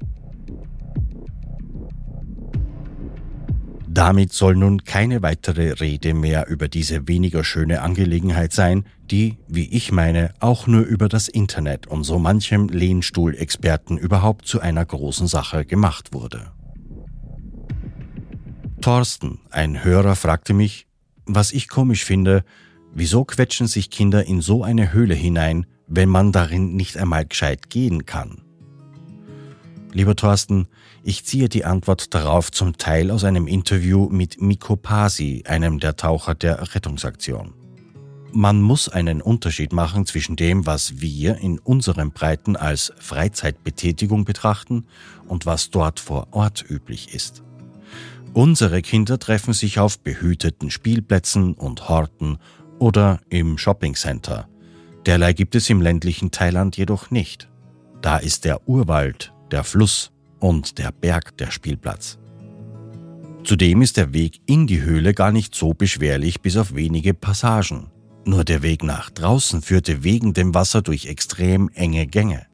Damit 3.93 4.33
soll 4.33 4.55
nun 4.55 4.85
keine 4.85 5.21
weitere 5.21 5.73
Rede 5.73 6.15
mehr 6.15 6.47
über 6.47 6.67
diese 6.67 7.07
weniger 7.07 7.43
schöne 7.43 7.83
Angelegenheit 7.83 8.51
sein, 8.51 8.85
die, 9.11 9.37
wie 9.47 9.69
ich 9.69 9.91
meine, 9.91 10.33
auch 10.39 10.65
nur 10.65 10.81
über 10.81 11.07
das 11.07 11.27
Internet 11.27 11.85
und 11.85 12.03
so 12.03 12.17
manchem 12.17 12.69
Lehnstuhlexperten 12.69 13.99
überhaupt 13.99 14.47
zu 14.47 14.61
einer 14.61 14.83
großen 14.83 15.27
Sache 15.27 15.63
gemacht 15.63 16.11
wurde. 16.11 16.51
Thorsten, 18.81 19.41
ein 19.51 19.83
Hörer, 19.83 20.15
fragte 20.15 20.55
mich, 20.55 20.87
was 21.25 21.51
ich 21.51 21.69
komisch 21.69 22.03
finde, 22.03 22.43
wieso 22.95 23.25
quetschen 23.25 23.67
sich 23.67 23.91
Kinder 23.91 24.25
in 24.25 24.41
so 24.41 24.63
eine 24.63 24.91
Höhle 24.91 25.13
hinein, 25.13 25.67
wenn 25.95 26.09
man 26.09 26.31
darin 26.31 26.75
nicht 26.75 26.97
einmal 26.97 27.25
gescheit 27.25 27.69
gehen 27.69 28.05
kann? 28.05 28.41
Lieber 29.91 30.15
Thorsten, 30.15 30.67
ich 31.03 31.23
ziehe 31.23 31.49
die 31.49 31.65
Antwort 31.65 32.15
darauf 32.15 32.51
zum 32.51 32.77
Teil 32.77 33.11
aus 33.11 33.23
einem 33.23 33.45
Interview 33.45 34.09
mit 34.09 34.41
Miko 34.41 34.75
Pasi, 34.75 35.43
einem 35.45 35.79
der 35.79 35.95
Taucher 35.95 36.33
der 36.33 36.73
Rettungsaktion. 36.73 37.53
Man 38.31 38.59
muss 38.59 38.89
einen 38.89 39.21
Unterschied 39.21 39.71
machen 39.71 40.07
zwischen 40.07 40.35
dem, 40.35 40.65
was 40.65 40.99
wir 40.99 41.37
in 41.37 41.59
unseren 41.59 42.11
Breiten 42.11 42.55
als 42.55 42.91
Freizeitbetätigung 42.97 44.25
betrachten 44.25 44.87
und 45.27 45.45
was 45.45 45.69
dort 45.69 45.99
vor 45.99 46.29
Ort 46.31 46.65
üblich 46.67 47.13
ist. 47.13 47.43
Unsere 48.33 48.81
Kinder 48.81 49.19
treffen 49.19 49.53
sich 49.53 49.77
auf 49.77 49.99
behüteten 49.99 50.71
Spielplätzen 50.71 51.53
und 51.53 51.87
Horten 51.87 52.39
oder 52.79 53.19
im 53.29 53.59
Shoppingcenter. 53.59 54.47
Derlei 55.05 55.33
gibt 55.33 55.55
es 55.55 55.69
im 55.69 55.81
ländlichen 55.81 56.31
Thailand 56.31 56.77
jedoch 56.77 57.11
nicht. 57.11 57.49
Da 58.01 58.17
ist 58.17 58.45
der 58.45 58.67
Urwald 58.67 59.33
der 59.51 59.63
Fluss 59.63 60.11
und 60.39 60.77
der 60.77 60.91
Berg 60.91 61.37
der 61.37 61.51
Spielplatz. 61.51 62.17
Zudem 63.43 63.81
ist 63.81 63.97
der 63.97 64.13
Weg 64.13 64.39
in 64.45 64.67
die 64.67 64.81
Höhle 64.81 65.13
gar 65.13 65.31
nicht 65.31 65.53
so 65.53 65.73
beschwerlich 65.73 66.41
bis 66.41 66.55
auf 66.55 66.75
wenige 66.75 67.13
Passagen. 67.13 67.87
Nur 68.25 68.45
der 68.45 68.61
Weg 68.61 68.83
nach 68.83 69.09
draußen 69.09 69.61
führte 69.61 70.03
wegen 70.03 70.33
dem 70.33 70.53
Wasser 70.53 70.81
durch 70.81 71.07
extrem 71.07 71.69
enge 71.69 72.07
Gänge. 72.07 72.47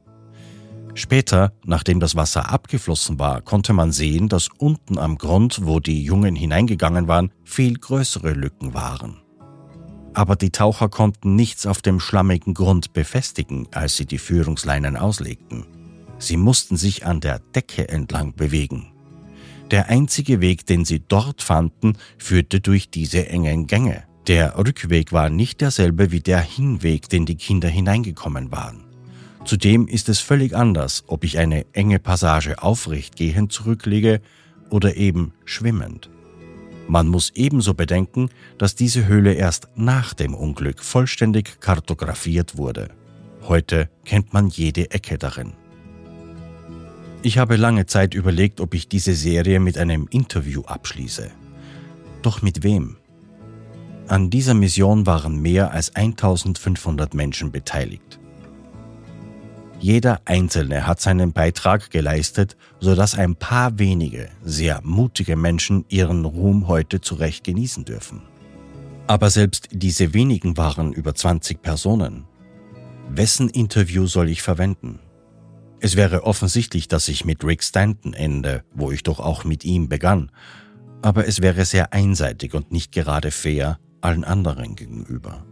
Später, 0.95 1.53
nachdem 1.63 1.99
das 1.99 2.15
Wasser 2.15 2.51
abgeflossen 2.51 3.19
war, 3.19 3.41
konnte 3.41 3.73
man 3.73 3.91
sehen, 3.91 4.27
dass 4.27 4.49
unten 4.57 4.97
am 4.97 5.19
Grund, 5.19 5.61
wo 5.63 5.79
die 5.79 6.03
Jungen 6.03 6.35
hineingegangen 6.35 7.07
waren, 7.07 7.31
viel 7.43 7.75
größere 7.75 8.33
Lücken 8.33 8.73
waren. 8.73 9.21
Aber 10.19 10.35
die 10.35 10.49
Taucher 10.49 10.89
konnten 10.89 11.35
nichts 11.35 11.65
auf 11.65 11.81
dem 11.81 12.01
schlammigen 12.01 12.53
Grund 12.53 12.91
befestigen, 12.91 13.69
als 13.71 13.95
sie 13.95 14.05
die 14.05 14.17
Führungsleinen 14.17 14.97
auslegten. 14.97 15.65
Sie 16.17 16.35
mussten 16.35 16.75
sich 16.75 17.05
an 17.05 17.21
der 17.21 17.39
Decke 17.39 17.87
entlang 17.87 18.35
bewegen. 18.35 18.91
Der 19.71 19.87
einzige 19.87 20.41
Weg, 20.41 20.65
den 20.65 20.83
sie 20.83 20.99
dort 20.99 21.41
fanden, 21.41 21.97
führte 22.17 22.59
durch 22.59 22.89
diese 22.89 23.29
engen 23.29 23.65
Gänge. 23.65 24.03
Der 24.27 24.57
Rückweg 24.57 25.13
war 25.13 25.29
nicht 25.29 25.61
derselbe 25.61 26.11
wie 26.11 26.19
der 26.19 26.41
Hinweg, 26.41 27.07
den 27.07 27.25
die 27.25 27.37
Kinder 27.37 27.69
hineingekommen 27.69 28.51
waren. 28.51 28.83
Zudem 29.45 29.87
ist 29.87 30.09
es 30.09 30.19
völlig 30.19 30.53
anders, 30.53 31.05
ob 31.07 31.23
ich 31.23 31.37
eine 31.37 31.65
enge 31.71 31.99
Passage 31.99 32.61
aufrecht 32.61 33.15
gehend 33.15 33.53
zurücklege 33.53 34.19
oder 34.69 34.97
eben 34.97 35.31
schwimmend. 35.45 36.09
Man 36.89 37.07
muss 37.07 37.31
ebenso 37.35 37.75
bedenken, 37.75 38.31
dass 38.57 38.73
diese 38.73 39.05
Höhle 39.05 39.33
erst 39.33 39.67
nach 39.75 40.15
dem 40.15 40.33
Unglück 40.33 40.79
vollständig 40.83 41.61
kartografiert 41.61 42.57
wurde. 42.57 42.89
Heute 43.43 43.89
kennt 44.05 44.33
man 44.33 44.47
jede 44.47 44.89
Ecke 44.89 45.19
darin. 45.19 45.53
Ich 47.21 47.37
habe 47.37 47.57
lange 47.57 47.85
Zeit 47.85 48.15
überlegt, 48.15 48.59
ob 48.59 48.73
ich 48.73 48.87
diese 48.87 49.13
Serie 49.13 49.59
mit 49.59 49.77
einem 49.77 50.07
Interview 50.09 50.63
abschließe. 50.63 51.29
Doch 52.23 52.41
mit 52.41 52.63
wem? 52.63 52.97
An 54.07 54.31
dieser 54.31 54.55
Mission 54.55 55.05
waren 55.05 55.39
mehr 55.39 55.71
als 55.71 55.95
1500 55.95 57.13
Menschen 57.13 57.51
beteiligt. 57.51 58.19
Jeder 59.79 60.19
Einzelne 60.25 60.85
hat 60.85 60.99
seinen 60.99 61.31
Beitrag 61.31 61.89
geleistet, 61.89 62.57
sodass 62.81 63.15
ein 63.15 63.35
paar 63.35 63.79
wenige, 63.79 64.29
sehr 64.43 64.81
mutige 64.83 65.37
Menschen 65.37 65.85
ihren 65.87 66.25
Ruhm 66.25 66.67
heute 66.67 66.99
zurecht 66.99 67.45
genießen 67.45 67.85
dürfen. 67.85 68.21
Aber 69.07 69.29
selbst 69.29 69.69
diese 69.71 70.13
wenigen 70.13 70.57
waren 70.57 70.91
über 70.91 71.15
20 71.15 71.61
Personen. 71.61 72.25
Wessen 73.09 73.49
Interview 73.49 74.05
soll 74.05 74.29
ich 74.29 74.41
verwenden? 74.41 74.99
Es 75.79 75.95
wäre 75.95 76.25
offensichtlich, 76.25 76.89
dass 76.89 77.07
ich 77.07 77.23
mit 77.23 77.43
Rick 77.45 77.63
Stanton 77.63 78.13
ende, 78.13 78.63
wo 78.73 78.91
ich 78.91 79.03
doch 79.03 79.21
auch 79.21 79.45
mit 79.45 79.63
ihm 79.63 79.87
begann, 79.87 80.29
aber 81.01 81.25
es 81.25 81.41
wäre 81.41 81.63
sehr 81.63 81.93
einseitig 81.93 82.53
und 82.53 82.73
nicht 82.73 82.91
gerade 82.91 83.31
fair 83.31 83.79
allen 84.01 84.25
anderen 84.25 84.75
gegenüber. 84.75 85.45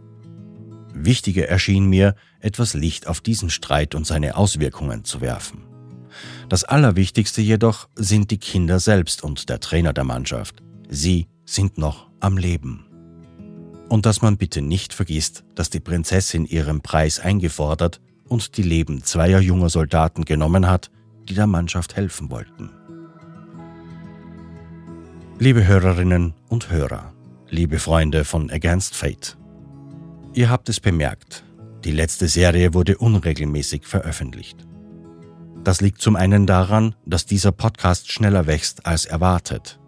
Wichtiger 0.92 1.48
erschien 1.48 1.86
mir, 1.86 2.14
etwas 2.40 2.74
Licht 2.74 3.06
auf 3.06 3.20
diesen 3.20 3.50
Streit 3.50 3.94
und 3.94 4.06
seine 4.06 4.36
Auswirkungen 4.36 5.04
zu 5.04 5.20
werfen. 5.20 5.64
Das 6.48 6.64
Allerwichtigste 6.64 7.40
jedoch 7.40 7.88
sind 7.94 8.30
die 8.30 8.38
Kinder 8.38 8.80
selbst 8.80 9.22
und 9.22 9.48
der 9.48 9.60
Trainer 9.60 9.92
der 9.92 10.04
Mannschaft. 10.04 10.62
Sie 10.88 11.28
sind 11.44 11.78
noch 11.78 12.08
am 12.20 12.36
Leben. 12.36 12.86
Und 13.88 14.06
dass 14.06 14.22
man 14.22 14.36
bitte 14.36 14.62
nicht 14.62 14.92
vergisst, 14.92 15.44
dass 15.54 15.70
die 15.70 15.80
Prinzessin 15.80 16.44
ihren 16.44 16.80
Preis 16.80 17.20
eingefordert 17.20 18.00
und 18.24 18.56
die 18.56 18.62
Leben 18.62 19.02
zweier 19.02 19.40
junger 19.40 19.70
Soldaten 19.70 20.24
genommen 20.24 20.68
hat, 20.68 20.90
die 21.28 21.34
der 21.34 21.46
Mannschaft 21.46 21.96
helfen 21.96 22.30
wollten. 22.30 22.70
Liebe 25.38 25.66
Hörerinnen 25.66 26.34
und 26.48 26.70
Hörer, 26.70 27.12
liebe 27.48 27.78
Freunde 27.78 28.24
von 28.24 28.50
Against 28.50 28.96
Fate, 28.96 29.38
ihr 30.38 30.50
habt 30.50 30.68
es 30.68 30.78
bemerkt, 30.78 31.42
die 31.84 31.90
letzte 31.90 32.28
Serie 32.28 32.72
wurde 32.72 32.96
unregelmäßig 32.98 33.84
veröffentlicht. 33.84 34.68
Das 35.64 35.80
liegt 35.80 36.00
zum 36.00 36.14
einen 36.14 36.46
daran, 36.46 36.94
dass 37.04 37.26
dieser 37.26 37.50
Podcast 37.50 38.12
schneller 38.12 38.46
wächst 38.46 38.86
als 38.86 39.04
erwartet. 39.04 39.80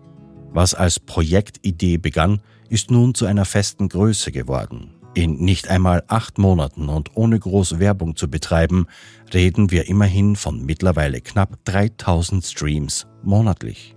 Was 0.50 0.75
als 0.75 0.99
Projektidee 0.99 1.99
begann, 1.99 2.42
ist 2.69 2.90
nun 2.90 3.14
zu 3.14 3.26
einer 3.26 3.45
festen 3.45 3.88
Größe 3.88 4.33
geworden. 4.33 4.97
In 5.14 5.37
nicht 5.37 5.69
einmal 5.69 6.02
acht 6.09 6.37
Monaten 6.38 6.88
und 6.88 7.16
ohne 7.16 7.38
große 7.38 7.78
Werbung 7.78 8.16
zu 8.16 8.28
betreiben, 8.28 8.88
reden 9.33 9.71
wir 9.71 9.88
immerhin 9.88 10.35
von 10.35 10.66
mittlerweile 10.66 11.21
knapp 11.21 11.64
3000 11.64 12.45
Streams 12.45 13.07
monatlich. 13.23 13.95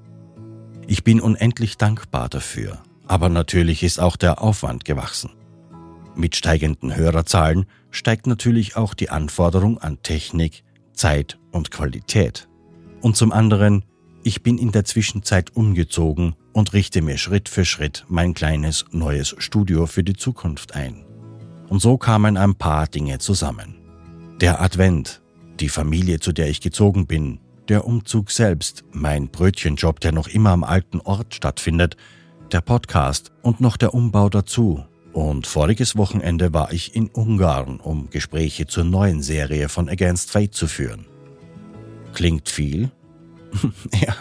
Ich 0.85 1.03
bin 1.03 1.19
unendlich 1.19 1.77
dankbar 1.77 2.29
dafür, 2.29 2.83
aber 3.07 3.29
natürlich 3.29 3.81
ist 3.81 3.99
auch 3.99 4.17
der 4.17 4.43
Aufwand 4.43 4.85
gewachsen. 4.85 5.31
Mit 6.15 6.35
steigenden 6.35 6.95
Hörerzahlen 6.95 7.65
steigt 7.89 8.27
natürlich 8.27 8.75
auch 8.75 8.93
die 8.93 9.09
Anforderung 9.09 9.79
an 9.79 10.01
Technik, 10.03 10.63
Zeit 10.93 11.39
und 11.51 11.71
Qualität. 11.71 12.47
Und 13.01 13.17
zum 13.17 13.31
anderen, 13.31 13.83
ich 14.23 14.43
bin 14.43 14.57
in 14.57 14.71
der 14.71 14.85
Zwischenzeit 14.85 15.55
umgezogen 15.55 16.35
und 16.53 16.73
richte 16.73 17.01
mir 17.01 17.17
Schritt 17.17 17.49
für 17.49 17.65
Schritt 17.65 18.05
mein 18.07 18.33
kleines 18.33 18.85
neues 18.91 19.35
Studio 19.39 19.87
für 19.87 20.03
die 20.03 20.15
Zukunft 20.15 20.75
ein. 20.75 21.03
Und 21.67 21.81
so 21.81 21.97
kamen 21.97 22.37
ein 22.37 22.55
paar 22.55 22.87
Dinge 22.87 23.17
zusammen. 23.17 23.75
Der 24.39 24.61
Advent, 24.61 25.21
die 25.59 25.69
Familie, 25.69 26.19
zu 26.19 26.31
der 26.31 26.47
ich 26.47 26.61
gezogen 26.61 27.07
bin, 27.07 27.39
der 27.69 27.85
Umzug 27.85 28.29
selbst, 28.29 28.83
mein 28.91 29.29
Brötchenjob, 29.29 29.99
der 29.99 30.11
noch 30.11 30.27
immer 30.27 30.51
am 30.51 30.63
alten 30.63 30.99
Ort 31.01 31.33
stattfindet, 31.33 31.97
der 32.51 32.61
Podcast 32.61 33.31
und 33.41 33.61
noch 33.61 33.77
der 33.77 33.93
Umbau 33.93 34.29
dazu. 34.29 34.85
Und 35.13 35.45
voriges 35.45 35.95
Wochenende 35.95 36.53
war 36.53 36.73
ich 36.73 36.95
in 36.95 37.07
Ungarn, 37.07 37.79
um 37.79 38.09
Gespräche 38.09 38.65
zur 38.65 38.83
neuen 38.83 39.21
Serie 39.21 39.69
von 39.69 39.87
Against 39.87 40.31
Fate 40.31 40.55
zu 40.55 40.67
führen. 40.67 41.05
Klingt 42.13 42.49
viel? 42.49 42.91
ja, 44.01 44.15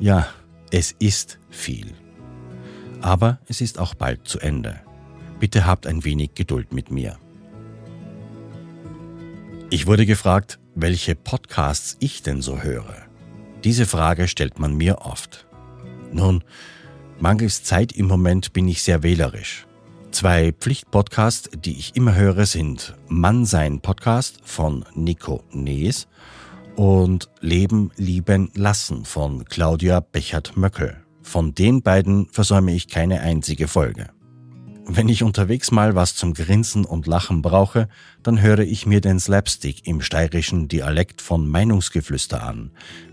ja, 0.00 0.26
es 0.72 0.92
ist 0.98 1.38
viel. 1.48 1.92
Aber 3.00 3.38
es 3.46 3.60
ist 3.60 3.78
auch 3.78 3.94
bald 3.94 4.26
zu 4.26 4.40
Ende. 4.40 4.80
Bitte 5.38 5.64
habt 5.64 5.86
ein 5.86 6.04
wenig 6.04 6.34
Geduld 6.34 6.72
mit 6.72 6.90
mir. 6.90 7.18
Ich 9.70 9.86
wurde 9.86 10.06
gefragt, 10.06 10.58
welche 10.74 11.14
Podcasts 11.14 11.96
ich 12.00 12.22
denn 12.22 12.42
so 12.42 12.62
höre. 12.62 13.06
Diese 13.62 13.86
Frage 13.86 14.26
stellt 14.26 14.58
man 14.58 14.74
mir 14.74 15.02
oft. 15.02 15.46
Nun, 16.12 16.42
mangels 17.20 17.62
Zeit 17.62 17.92
im 17.92 18.06
Moment 18.06 18.52
bin 18.52 18.66
ich 18.66 18.82
sehr 18.82 19.02
wählerisch. 19.02 19.66
Zwei 20.16 20.52
Pflichtpodcasts, 20.52 21.50
die 21.62 21.78
ich 21.78 21.94
immer 21.94 22.14
höre, 22.14 22.46
sind 22.46 22.94
Mannsein 23.06 23.80
Podcast 23.82 24.40
von 24.44 24.82
Nico 24.94 25.44
Nees 25.52 26.08
und 26.74 27.28
Leben, 27.42 27.90
Lieben, 27.98 28.50
Lassen 28.54 29.04
von 29.04 29.44
Claudia 29.44 30.00
Bechert-Möckel. 30.00 30.96
Von 31.20 31.54
den 31.54 31.82
beiden 31.82 32.30
versäume 32.30 32.74
ich 32.74 32.88
keine 32.88 33.20
einzige 33.20 33.68
Folge. 33.68 34.08
Wenn 34.86 35.10
ich 35.10 35.22
unterwegs 35.22 35.70
mal 35.70 35.94
was 35.94 36.16
zum 36.16 36.32
Grinsen 36.32 36.86
und 36.86 37.06
Lachen 37.06 37.42
brauche, 37.42 37.86
dann 38.22 38.40
höre 38.40 38.60
ich 38.60 38.86
mir 38.86 39.02
den 39.02 39.20
Slapstick 39.20 39.86
im 39.86 40.00
steirischen 40.00 40.66
Dialekt 40.66 41.20
von 41.20 41.46
Meinungsgeflüster 41.46 42.42
an. 42.42 42.70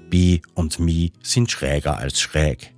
Bi 0.09 0.41
und 0.53 0.79
Mi 0.79 1.11
sind 1.21 1.51
schräger 1.51 1.97
als 1.97 2.21
schräg. 2.21 2.73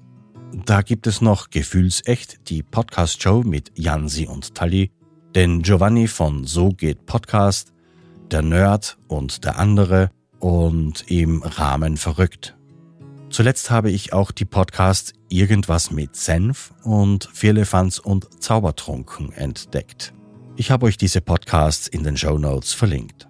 Da 0.53 0.81
gibt 0.81 1.07
es 1.07 1.21
noch 1.21 1.49
Gefühlsecht, 1.49 2.49
die 2.49 2.63
Podcast-Show 2.63 3.43
mit 3.43 3.71
Jansi 3.75 4.27
und 4.27 4.55
Tali, 4.55 4.91
den 5.35 5.61
Giovanni 5.61 6.07
von 6.07 6.45
So 6.45 6.69
geht 6.69 7.05
Podcast, 7.05 7.73
der 8.31 8.41
Nerd 8.41 8.97
und 9.07 9.43
der 9.43 9.59
andere 9.59 10.09
und 10.39 11.09
im 11.09 11.43
Rahmen 11.43 11.97
verrückt. 11.97 12.55
Zuletzt 13.29 13.69
habe 13.69 13.91
ich 13.91 14.13
auch 14.13 14.31
die 14.31 14.45
Podcasts 14.45 15.13
Irgendwas 15.27 15.91
mit 15.91 16.15
Senf 16.15 16.73
und 16.83 17.27
Vierlefanz 17.33 17.97
und 17.97 18.41
Zaubertrunken 18.41 19.33
entdeckt. 19.33 20.13
Ich 20.55 20.71
habe 20.71 20.85
euch 20.85 20.95
diese 20.95 21.19
Podcasts 21.19 21.87
in 21.87 22.03
den 22.03 22.15
Show 22.15 22.37
Notes 22.37 22.73
verlinkt. 22.73 23.27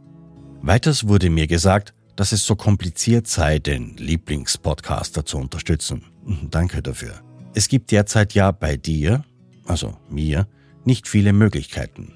Weiters 0.61 1.07
wurde 1.07 1.29
mir 1.29 1.47
gesagt, 1.47 1.93
dass 2.15 2.31
es 2.31 2.45
so 2.45 2.55
kompliziert 2.55 3.27
sei, 3.27 3.59
den 3.59 3.97
Lieblingspodcaster 3.97 5.25
zu 5.25 5.37
unterstützen. 5.37 6.03
Danke 6.49 6.81
dafür. 6.81 7.21
Es 7.53 7.67
gibt 7.67 7.91
derzeit 7.91 8.33
ja 8.33 8.51
bei 8.51 8.77
dir, 8.77 9.23
also 9.65 9.95
mir, 10.09 10.47
nicht 10.83 11.07
viele 11.07 11.33
Möglichkeiten. 11.33 12.13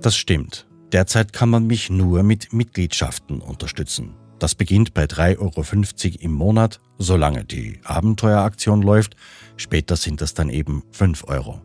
Das 0.00 0.16
stimmt. 0.16 0.66
Derzeit 0.92 1.32
kann 1.32 1.48
man 1.48 1.66
mich 1.66 1.90
nur 1.90 2.22
mit 2.22 2.52
Mitgliedschaften 2.52 3.40
unterstützen. 3.40 4.14
Das 4.38 4.54
beginnt 4.54 4.92
bei 4.92 5.04
3,50 5.04 5.38
Euro 5.38 6.16
im 6.20 6.32
Monat, 6.32 6.80
solange 6.98 7.44
die 7.44 7.78
Abenteueraktion 7.84 8.82
läuft. 8.82 9.14
Später 9.56 9.96
sind 9.96 10.20
das 10.20 10.34
dann 10.34 10.48
eben 10.48 10.82
5 10.90 11.24
Euro. 11.28 11.62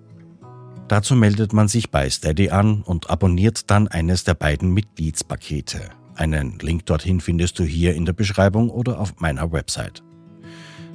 Dazu 0.88 1.16
meldet 1.16 1.54
man 1.54 1.68
sich 1.68 1.92
bei 1.92 2.10
Steady 2.10 2.50
an 2.52 2.84
und 2.84 3.10
abonniert 3.10 3.70
dann 3.70 3.88
eines 3.88 4.24
der 4.24 4.36
beiden 4.36 4.74
Mitgliedspakete. 4.74 5.90
Einen 6.16 6.60
Link 6.60 6.86
dorthin 6.86 7.20
findest 7.20 7.60
du 7.60 7.64
hier 7.64 7.94
in 7.96 8.06
der 8.06 8.14
Beschreibung 8.14 8.70
oder 8.70 9.00
auf 9.00 9.20
meiner 9.20 9.52
Website. 9.52 10.04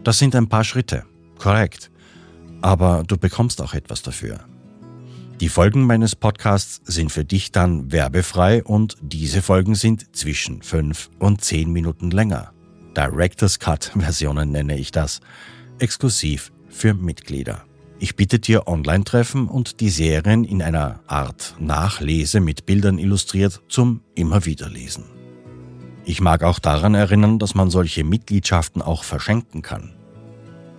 Das 0.04 0.18
sind 0.18 0.34
ein 0.34 0.48
paar 0.48 0.64
Schritte, 0.64 1.04
korrekt. 1.38 1.90
Aber 2.60 3.04
du 3.06 3.16
bekommst 3.16 3.60
auch 3.62 3.74
etwas 3.74 4.02
dafür. 4.02 4.40
Die 5.40 5.48
Folgen 5.48 5.86
meines 5.86 6.14
Podcasts 6.14 6.80
sind 6.84 7.10
für 7.10 7.24
dich 7.24 7.50
dann 7.50 7.90
werbefrei 7.90 8.62
und 8.62 8.96
diese 9.00 9.42
Folgen 9.42 9.74
sind 9.74 10.14
zwischen 10.14 10.62
5 10.62 11.10
und 11.18 11.42
10 11.42 11.70
Minuten 11.72 12.10
länger. 12.10 12.52
Director's 12.96 13.58
Cut 13.58 13.92
Versionen 13.98 14.52
nenne 14.52 14.78
ich 14.78 14.92
das. 14.92 15.20
Exklusiv 15.78 16.52
für 16.68 16.94
Mitglieder. 16.94 17.64
Ich 17.98 18.16
bitte 18.16 18.38
dir 18.38 18.66
Online-Treffen 18.66 19.46
und 19.46 19.80
die 19.80 19.90
Serien 19.90 20.44
in 20.44 20.62
einer 20.62 21.00
Art 21.06 21.54
Nachlese 21.58 22.40
mit 22.40 22.66
Bildern 22.66 22.98
illustriert 22.98 23.62
zum 23.68 24.00
immer 24.14 24.44
wieder 24.44 24.68
lesen. 24.68 25.21
Ich 26.04 26.20
mag 26.20 26.42
auch 26.42 26.58
daran 26.58 26.94
erinnern, 26.94 27.38
dass 27.38 27.54
man 27.54 27.70
solche 27.70 28.04
Mitgliedschaften 28.04 28.82
auch 28.82 29.04
verschenken 29.04 29.62
kann. 29.62 29.94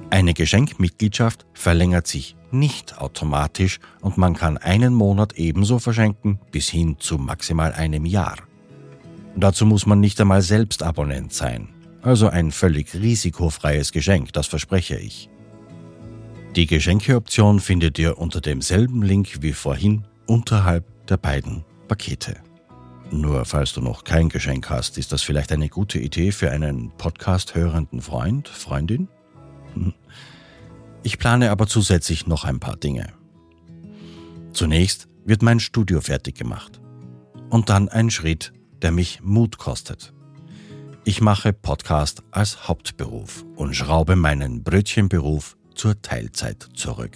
Eine 0.09 0.33
Geschenkmitgliedschaft 0.33 1.45
verlängert 1.53 2.07
sich 2.07 2.35
nicht 2.51 2.99
automatisch 2.99 3.79
und 4.01 4.17
man 4.17 4.35
kann 4.35 4.57
einen 4.57 4.93
Monat 4.93 5.33
ebenso 5.33 5.79
verschenken 5.79 6.39
bis 6.51 6.69
hin 6.69 6.97
zu 6.99 7.17
maximal 7.17 7.73
einem 7.73 8.05
Jahr. 8.05 8.35
Dazu 9.35 9.65
muss 9.65 9.85
man 9.85 9.99
nicht 9.99 10.21
einmal 10.21 10.43
selbst 10.43 10.83
Abonnent 10.83 11.33
sein, 11.33 11.69
also 12.03 12.27
ein 12.27 12.51
völlig 12.51 12.93
risikofreies 12.93 13.91
Geschenk, 13.91 14.33
das 14.33 14.45
verspreche 14.45 14.97
ich. 14.97 15.29
Die 16.55 16.67
Geschenkeoption 16.67 17.59
findet 17.59 17.97
ihr 17.97 18.19
unter 18.19 18.39
demselben 18.39 19.01
Link 19.01 19.41
wie 19.41 19.53
vorhin 19.53 20.05
unterhalb 20.27 20.85
der 21.07 21.17
beiden 21.17 21.63
Pakete. 21.87 22.35
Nur 23.13 23.45
falls 23.45 23.73
du 23.73 23.81
noch 23.81 24.05
kein 24.05 24.27
Geschenk 24.29 24.71
hast, 24.71 24.97
ist 24.97 25.11
das 25.11 25.21
vielleicht 25.21 25.51
eine 25.51 25.69
gute 25.69 25.99
Idee 25.99 26.31
für 26.31 26.49
einen 26.49 26.89
Podcast 26.97 27.53
hörenden 27.53 28.01
Freund, 28.01 28.47
Freundin? 28.47 29.07
Hm. 29.75 29.93
Ich 31.03 31.19
plane 31.19 31.51
aber 31.51 31.67
zusätzlich 31.67 32.25
noch 32.25 32.43
ein 32.43 32.59
paar 32.59 32.75
Dinge. 32.75 33.13
Zunächst 34.51 35.09
wird 35.25 35.43
mein 35.43 35.59
Studio 35.59 36.01
fertig 36.01 36.33
gemacht. 36.33 36.81
Und 37.51 37.69
dann 37.69 37.87
ein 37.87 38.09
Schritt, 38.09 38.51
der 38.81 38.91
mich 38.91 39.21
Mut 39.21 39.59
kostet. 39.59 40.11
Ich 41.05 41.21
mache 41.21 41.53
Podcast 41.53 42.23
als 42.31 42.67
Hauptberuf 42.67 43.45
und 43.55 43.75
schraube 43.75 44.15
meinen 44.15 44.63
Brötchenberuf 44.63 45.55
zur 45.75 46.01
Teilzeit 46.01 46.67
zurück. 46.73 47.15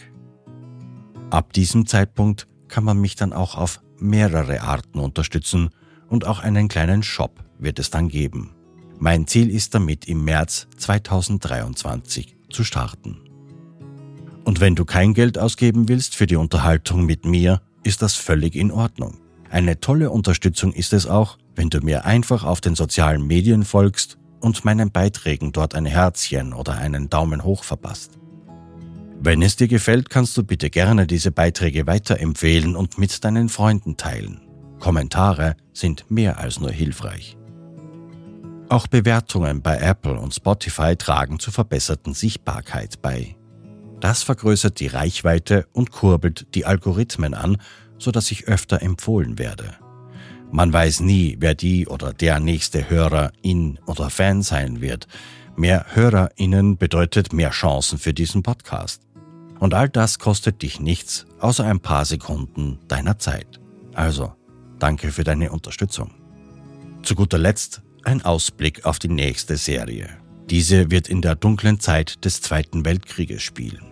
Ab 1.32 1.54
diesem 1.54 1.88
Zeitpunkt 1.88 2.48
kann 2.68 2.84
man 2.84 3.02
mich 3.02 3.16
dann 3.16 3.34
auch 3.34 3.56
auf 3.56 3.82
mehrere 3.98 4.62
Arten 4.62 5.00
unterstützen 5.00 5.72
und 6.10 6.26
auch 6.26 6.40
einen 6.40 6.68
kleinen 6.68 7.04
Shop 7.04 7.44
wird 7.60 7.80
es 7.80 7.90
dann 7.90 8.10
geben. 8.10 8.52
Mein 9.00 9.28
Ziel 9.28 9.50
ist 9.50 9.76
damit 9.76 10.08
im 10.08 10.24
März 10.24 10.68
2023 10.78 12.36
zu 12.50 12.64
starten. 12.64 13.18
Und 14.44 14.60
wenn 14.60 14.76
du 14.76 14.86
kein 14.86 15.14
Geld 15.14 15.38
ausgeben 15.38 15.90
willst 15.90 16.16
für 16.16 16.26
die 16.26 16.38
Unterhaltung 16.38 17.06
mit 17.06 17.26
mir, 17.26 17.62
ist 17.84 18.02
das 18.02 18.16
völlig 18.16 18.56
in 18.56 18.72
Ordnung. 18.72 19.18
Eine 19.50 19.80
tolle 19.80 20.10
Unterstützung 20.10 20.74
ist 20.74 20.94
es 20.94 21.06
auch, 21.06 21.38
wenn 21.56 21.70
du 21.70 21.80
mir 21.82 22.06
einfach 22.06 22.44
auf 22.44 22.62
den 22.62 22.76
sozialen 22.76 23.26
Medien 23.28 23.64
folgst 23.64 24.18
und 24.40 24.66
meinen 24.66 24.92
Beiträgen 24.92 25.52
dort 25.52 25.76
ein 25.76 25.86
Herzchen 25.86 26.54
oder 26.54 26.76
einen 26.78 27.10
Daumen 27.10 27.44
hoch 27.44 27.64
verpasst. 27.64 28.18
Wenn 29.20 29.42
es 29.42 29.56
dir 29.56 29.68
gefällt, 29.68 30.10
kannst 30.10 30.38
du 30.38 30.44
bitte 30.44 30.70
gerne 30.70 31.08
diese 31.08 31.32
Beiträge 31.32 31.88
weiterempfehlen 31.88 32.76
und 32.76 32.98
mit 32.98 33.24
deinen 33.24 33.50
Freunden 33.50 33.98
teilen. 33.98 34.47
Kommentare 34.80 35.56
sind 35.74 36.10
mehr 36.10 36.40
als 36.40 36.60
nur 36.60 36.72
hilfreich. 36.72 37.38
Auch 38.70 38.88
Bewertungen 38.88 39.62
bei 39.62 39.78
Apple 39.78 40.20
und 40.20 40.34
Spotify 40.34 40.96
tragen 40.96 41.40
zur 41.40 41.54
verbesserten 41.54 42.14
Sichtbarkeit 42.14 43.02
bei. 43.02 43.36
Das 44.00 44.24
vergrößert 44.24 44.80
die 44.80 44.88
Reichweite 44.88 45.68
und 45.72 45.92
kurbelt 45.92 46.48
die 46.54 46.66
Algorithmen 46.66 47.34
an, 47.34 47.58
sodass 47.98 48.30
ich 48.32 48.48
öfter 48.48 48.82
empfohlen 48.82 49.40
werde. 49.40 49.76
Man 50.52 50.72
weiß 50.72 51.02
nie, 51.02 51.38
wer 51.40 51.56
die 51.56 51.88
oder 51.88 52.14
der 52.14 52.40
nächste 52.40 52.90
Hörer, 52.90 53.32
in 53.42 53.80
oder 53.86 54.10
Fan 54.10 54.42
sein 54.44 54.82
wird. 54.82 55.08
Mehr 55.56 55.86
HörerInnen 55.94 56.78
bedeutet 56.78 57.34
mehr 57.34 57.50
Chancen 57.50 57.98
für 57.98 58.14
diesen 58.14 58.44
Podcast. 58.44 59.02
Und 59.60 59.74
all 59.74 59.90
das 59.90 60.20
kostet 60.20 60.62
dich 60.62 60.80
nichts, 60.80 61.26
außer 61.40 61.66
ein 61.66 61.80
paar 61.80 62.06
Sekunden 62.06 62.80
deiner 62.88 63.18
Zeit. 63.18 63.60
Also, 63.94 64.37
danke 64.80 65.12
für 65.12 65.24
deine 65.24 65.52
Unterstützung. 65.52 66.14
Zu 67.04 67.16
guter 67.16 67.38
Letzt 67.38 67.82
ein 68.04 68.24
Ausblick 68.24 68.86
auf 68.86 69.00
die 69.00 69.10
nächste 69.10 69.58
Serie. 69.58 70.10
Diese 70.50 70.92
wird 70.92 71.10
in 71.10 71.22
der 71.22 71.36
dunklen 71.36 71.80
Zeit 71.80 72.24
des 72.24 72.42
Zweiten 72.42 72.86
Weltkrieges 72.86 73.44
spielen. 73.44 73.86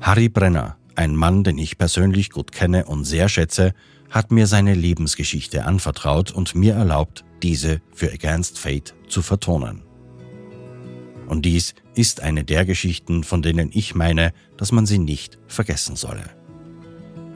Harry 0.00 0.28
Brenner, 0.28 0.76
ein 0.94 1.14
Mann, 1.14 1.44
den 1.44 1.58
ich 1.58 1.78
persönlich 1.78 2.30
gut 2.30 2.52
kenne 2.52 2.86
und 2.86 3.04
sehr 3.04 3.28
schätze, 3.28 3.74
hat 4.10 4.30
mir 4.30 4.46
seine 4.46 4.74
Lebensgeschichte 4.74 5.64
anvertraut 5.64 6.30
und 6.30 6.54
mir 6.54 6.74
erlaubt, 6.74 7.24
diese 7.42 7.80
für 7.92 8.12
Against 8.12 8.58
Fate 8.58 8.94
zu 9.08 9.22
vertonen. 9.22 9.82
Und 11.26 11.44
dies 11.44 11.74
ist 11.94 12.20
eine 12.20 12.44
der 12.44 12.64
Geschichten, 12.64 13.24
von 13.24 13.42
denen 13.42 13.70
ich 13.72 13.94
meine, 13.94 14.32
dass 14.56 14.72
man 14.72 14.86
sie 14.86 14.98
nicht 14.98 15.38
vergessen 15.48 15.96
solle. 15.96 16.24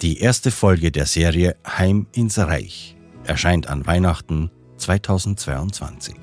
Die 0.03 0.21
erste 0.21 0.53
Folge 0.53 0.93
der 0.93 1.07
Serie 1.07 1.57
Heim 1.67 2.07
ins 2.13 2.39
Reich 2.39 2.97
erscheint 3.25 3.67
an 3.67 3.85
Weihnachten 3.85 4.49
2022. 4.77 6.15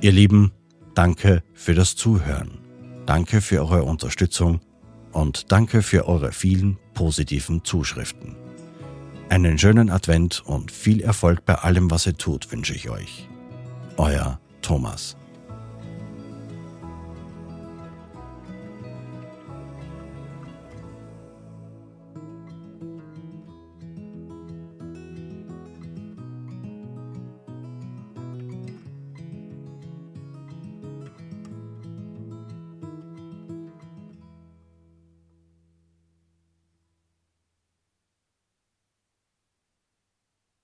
Ihr 0.00 0.10
Lieben, 0.10 0.50
danke 0.94 1.44
für 1.54 1.74
das 1.74 1.94
Zuhören. 1.94 2.58
Danke 3.06 3.40
für 3.40 3.60
eure 3.60 3.84
Unterstützung 3.84 4.60
und 5.12 5.52
danke 5.52 5.82
für 5.82 6.08
eure 6.08 6.32
vielen 6.32 6.78
positiven 6.94 7.64
Zuschriften. 7.64 8.34
Einen 9.28 9.56
schönen 9.56 9.90
Advent 9.90 10.42
und 10.44 10.72
viel 10.72 11.00
Erfolg 11.00 11.44
bei 11.44 11.54
allem, 11.54 11.92
was 11.92 12.06
ihr 12.06 12.16
tut, 12.16 12.50
wünsche 12.50 12.74
ich 12.74 12.90
euch. 12.90 13.28
Euer 13.98 14.40
Thomas. 14.62 15.16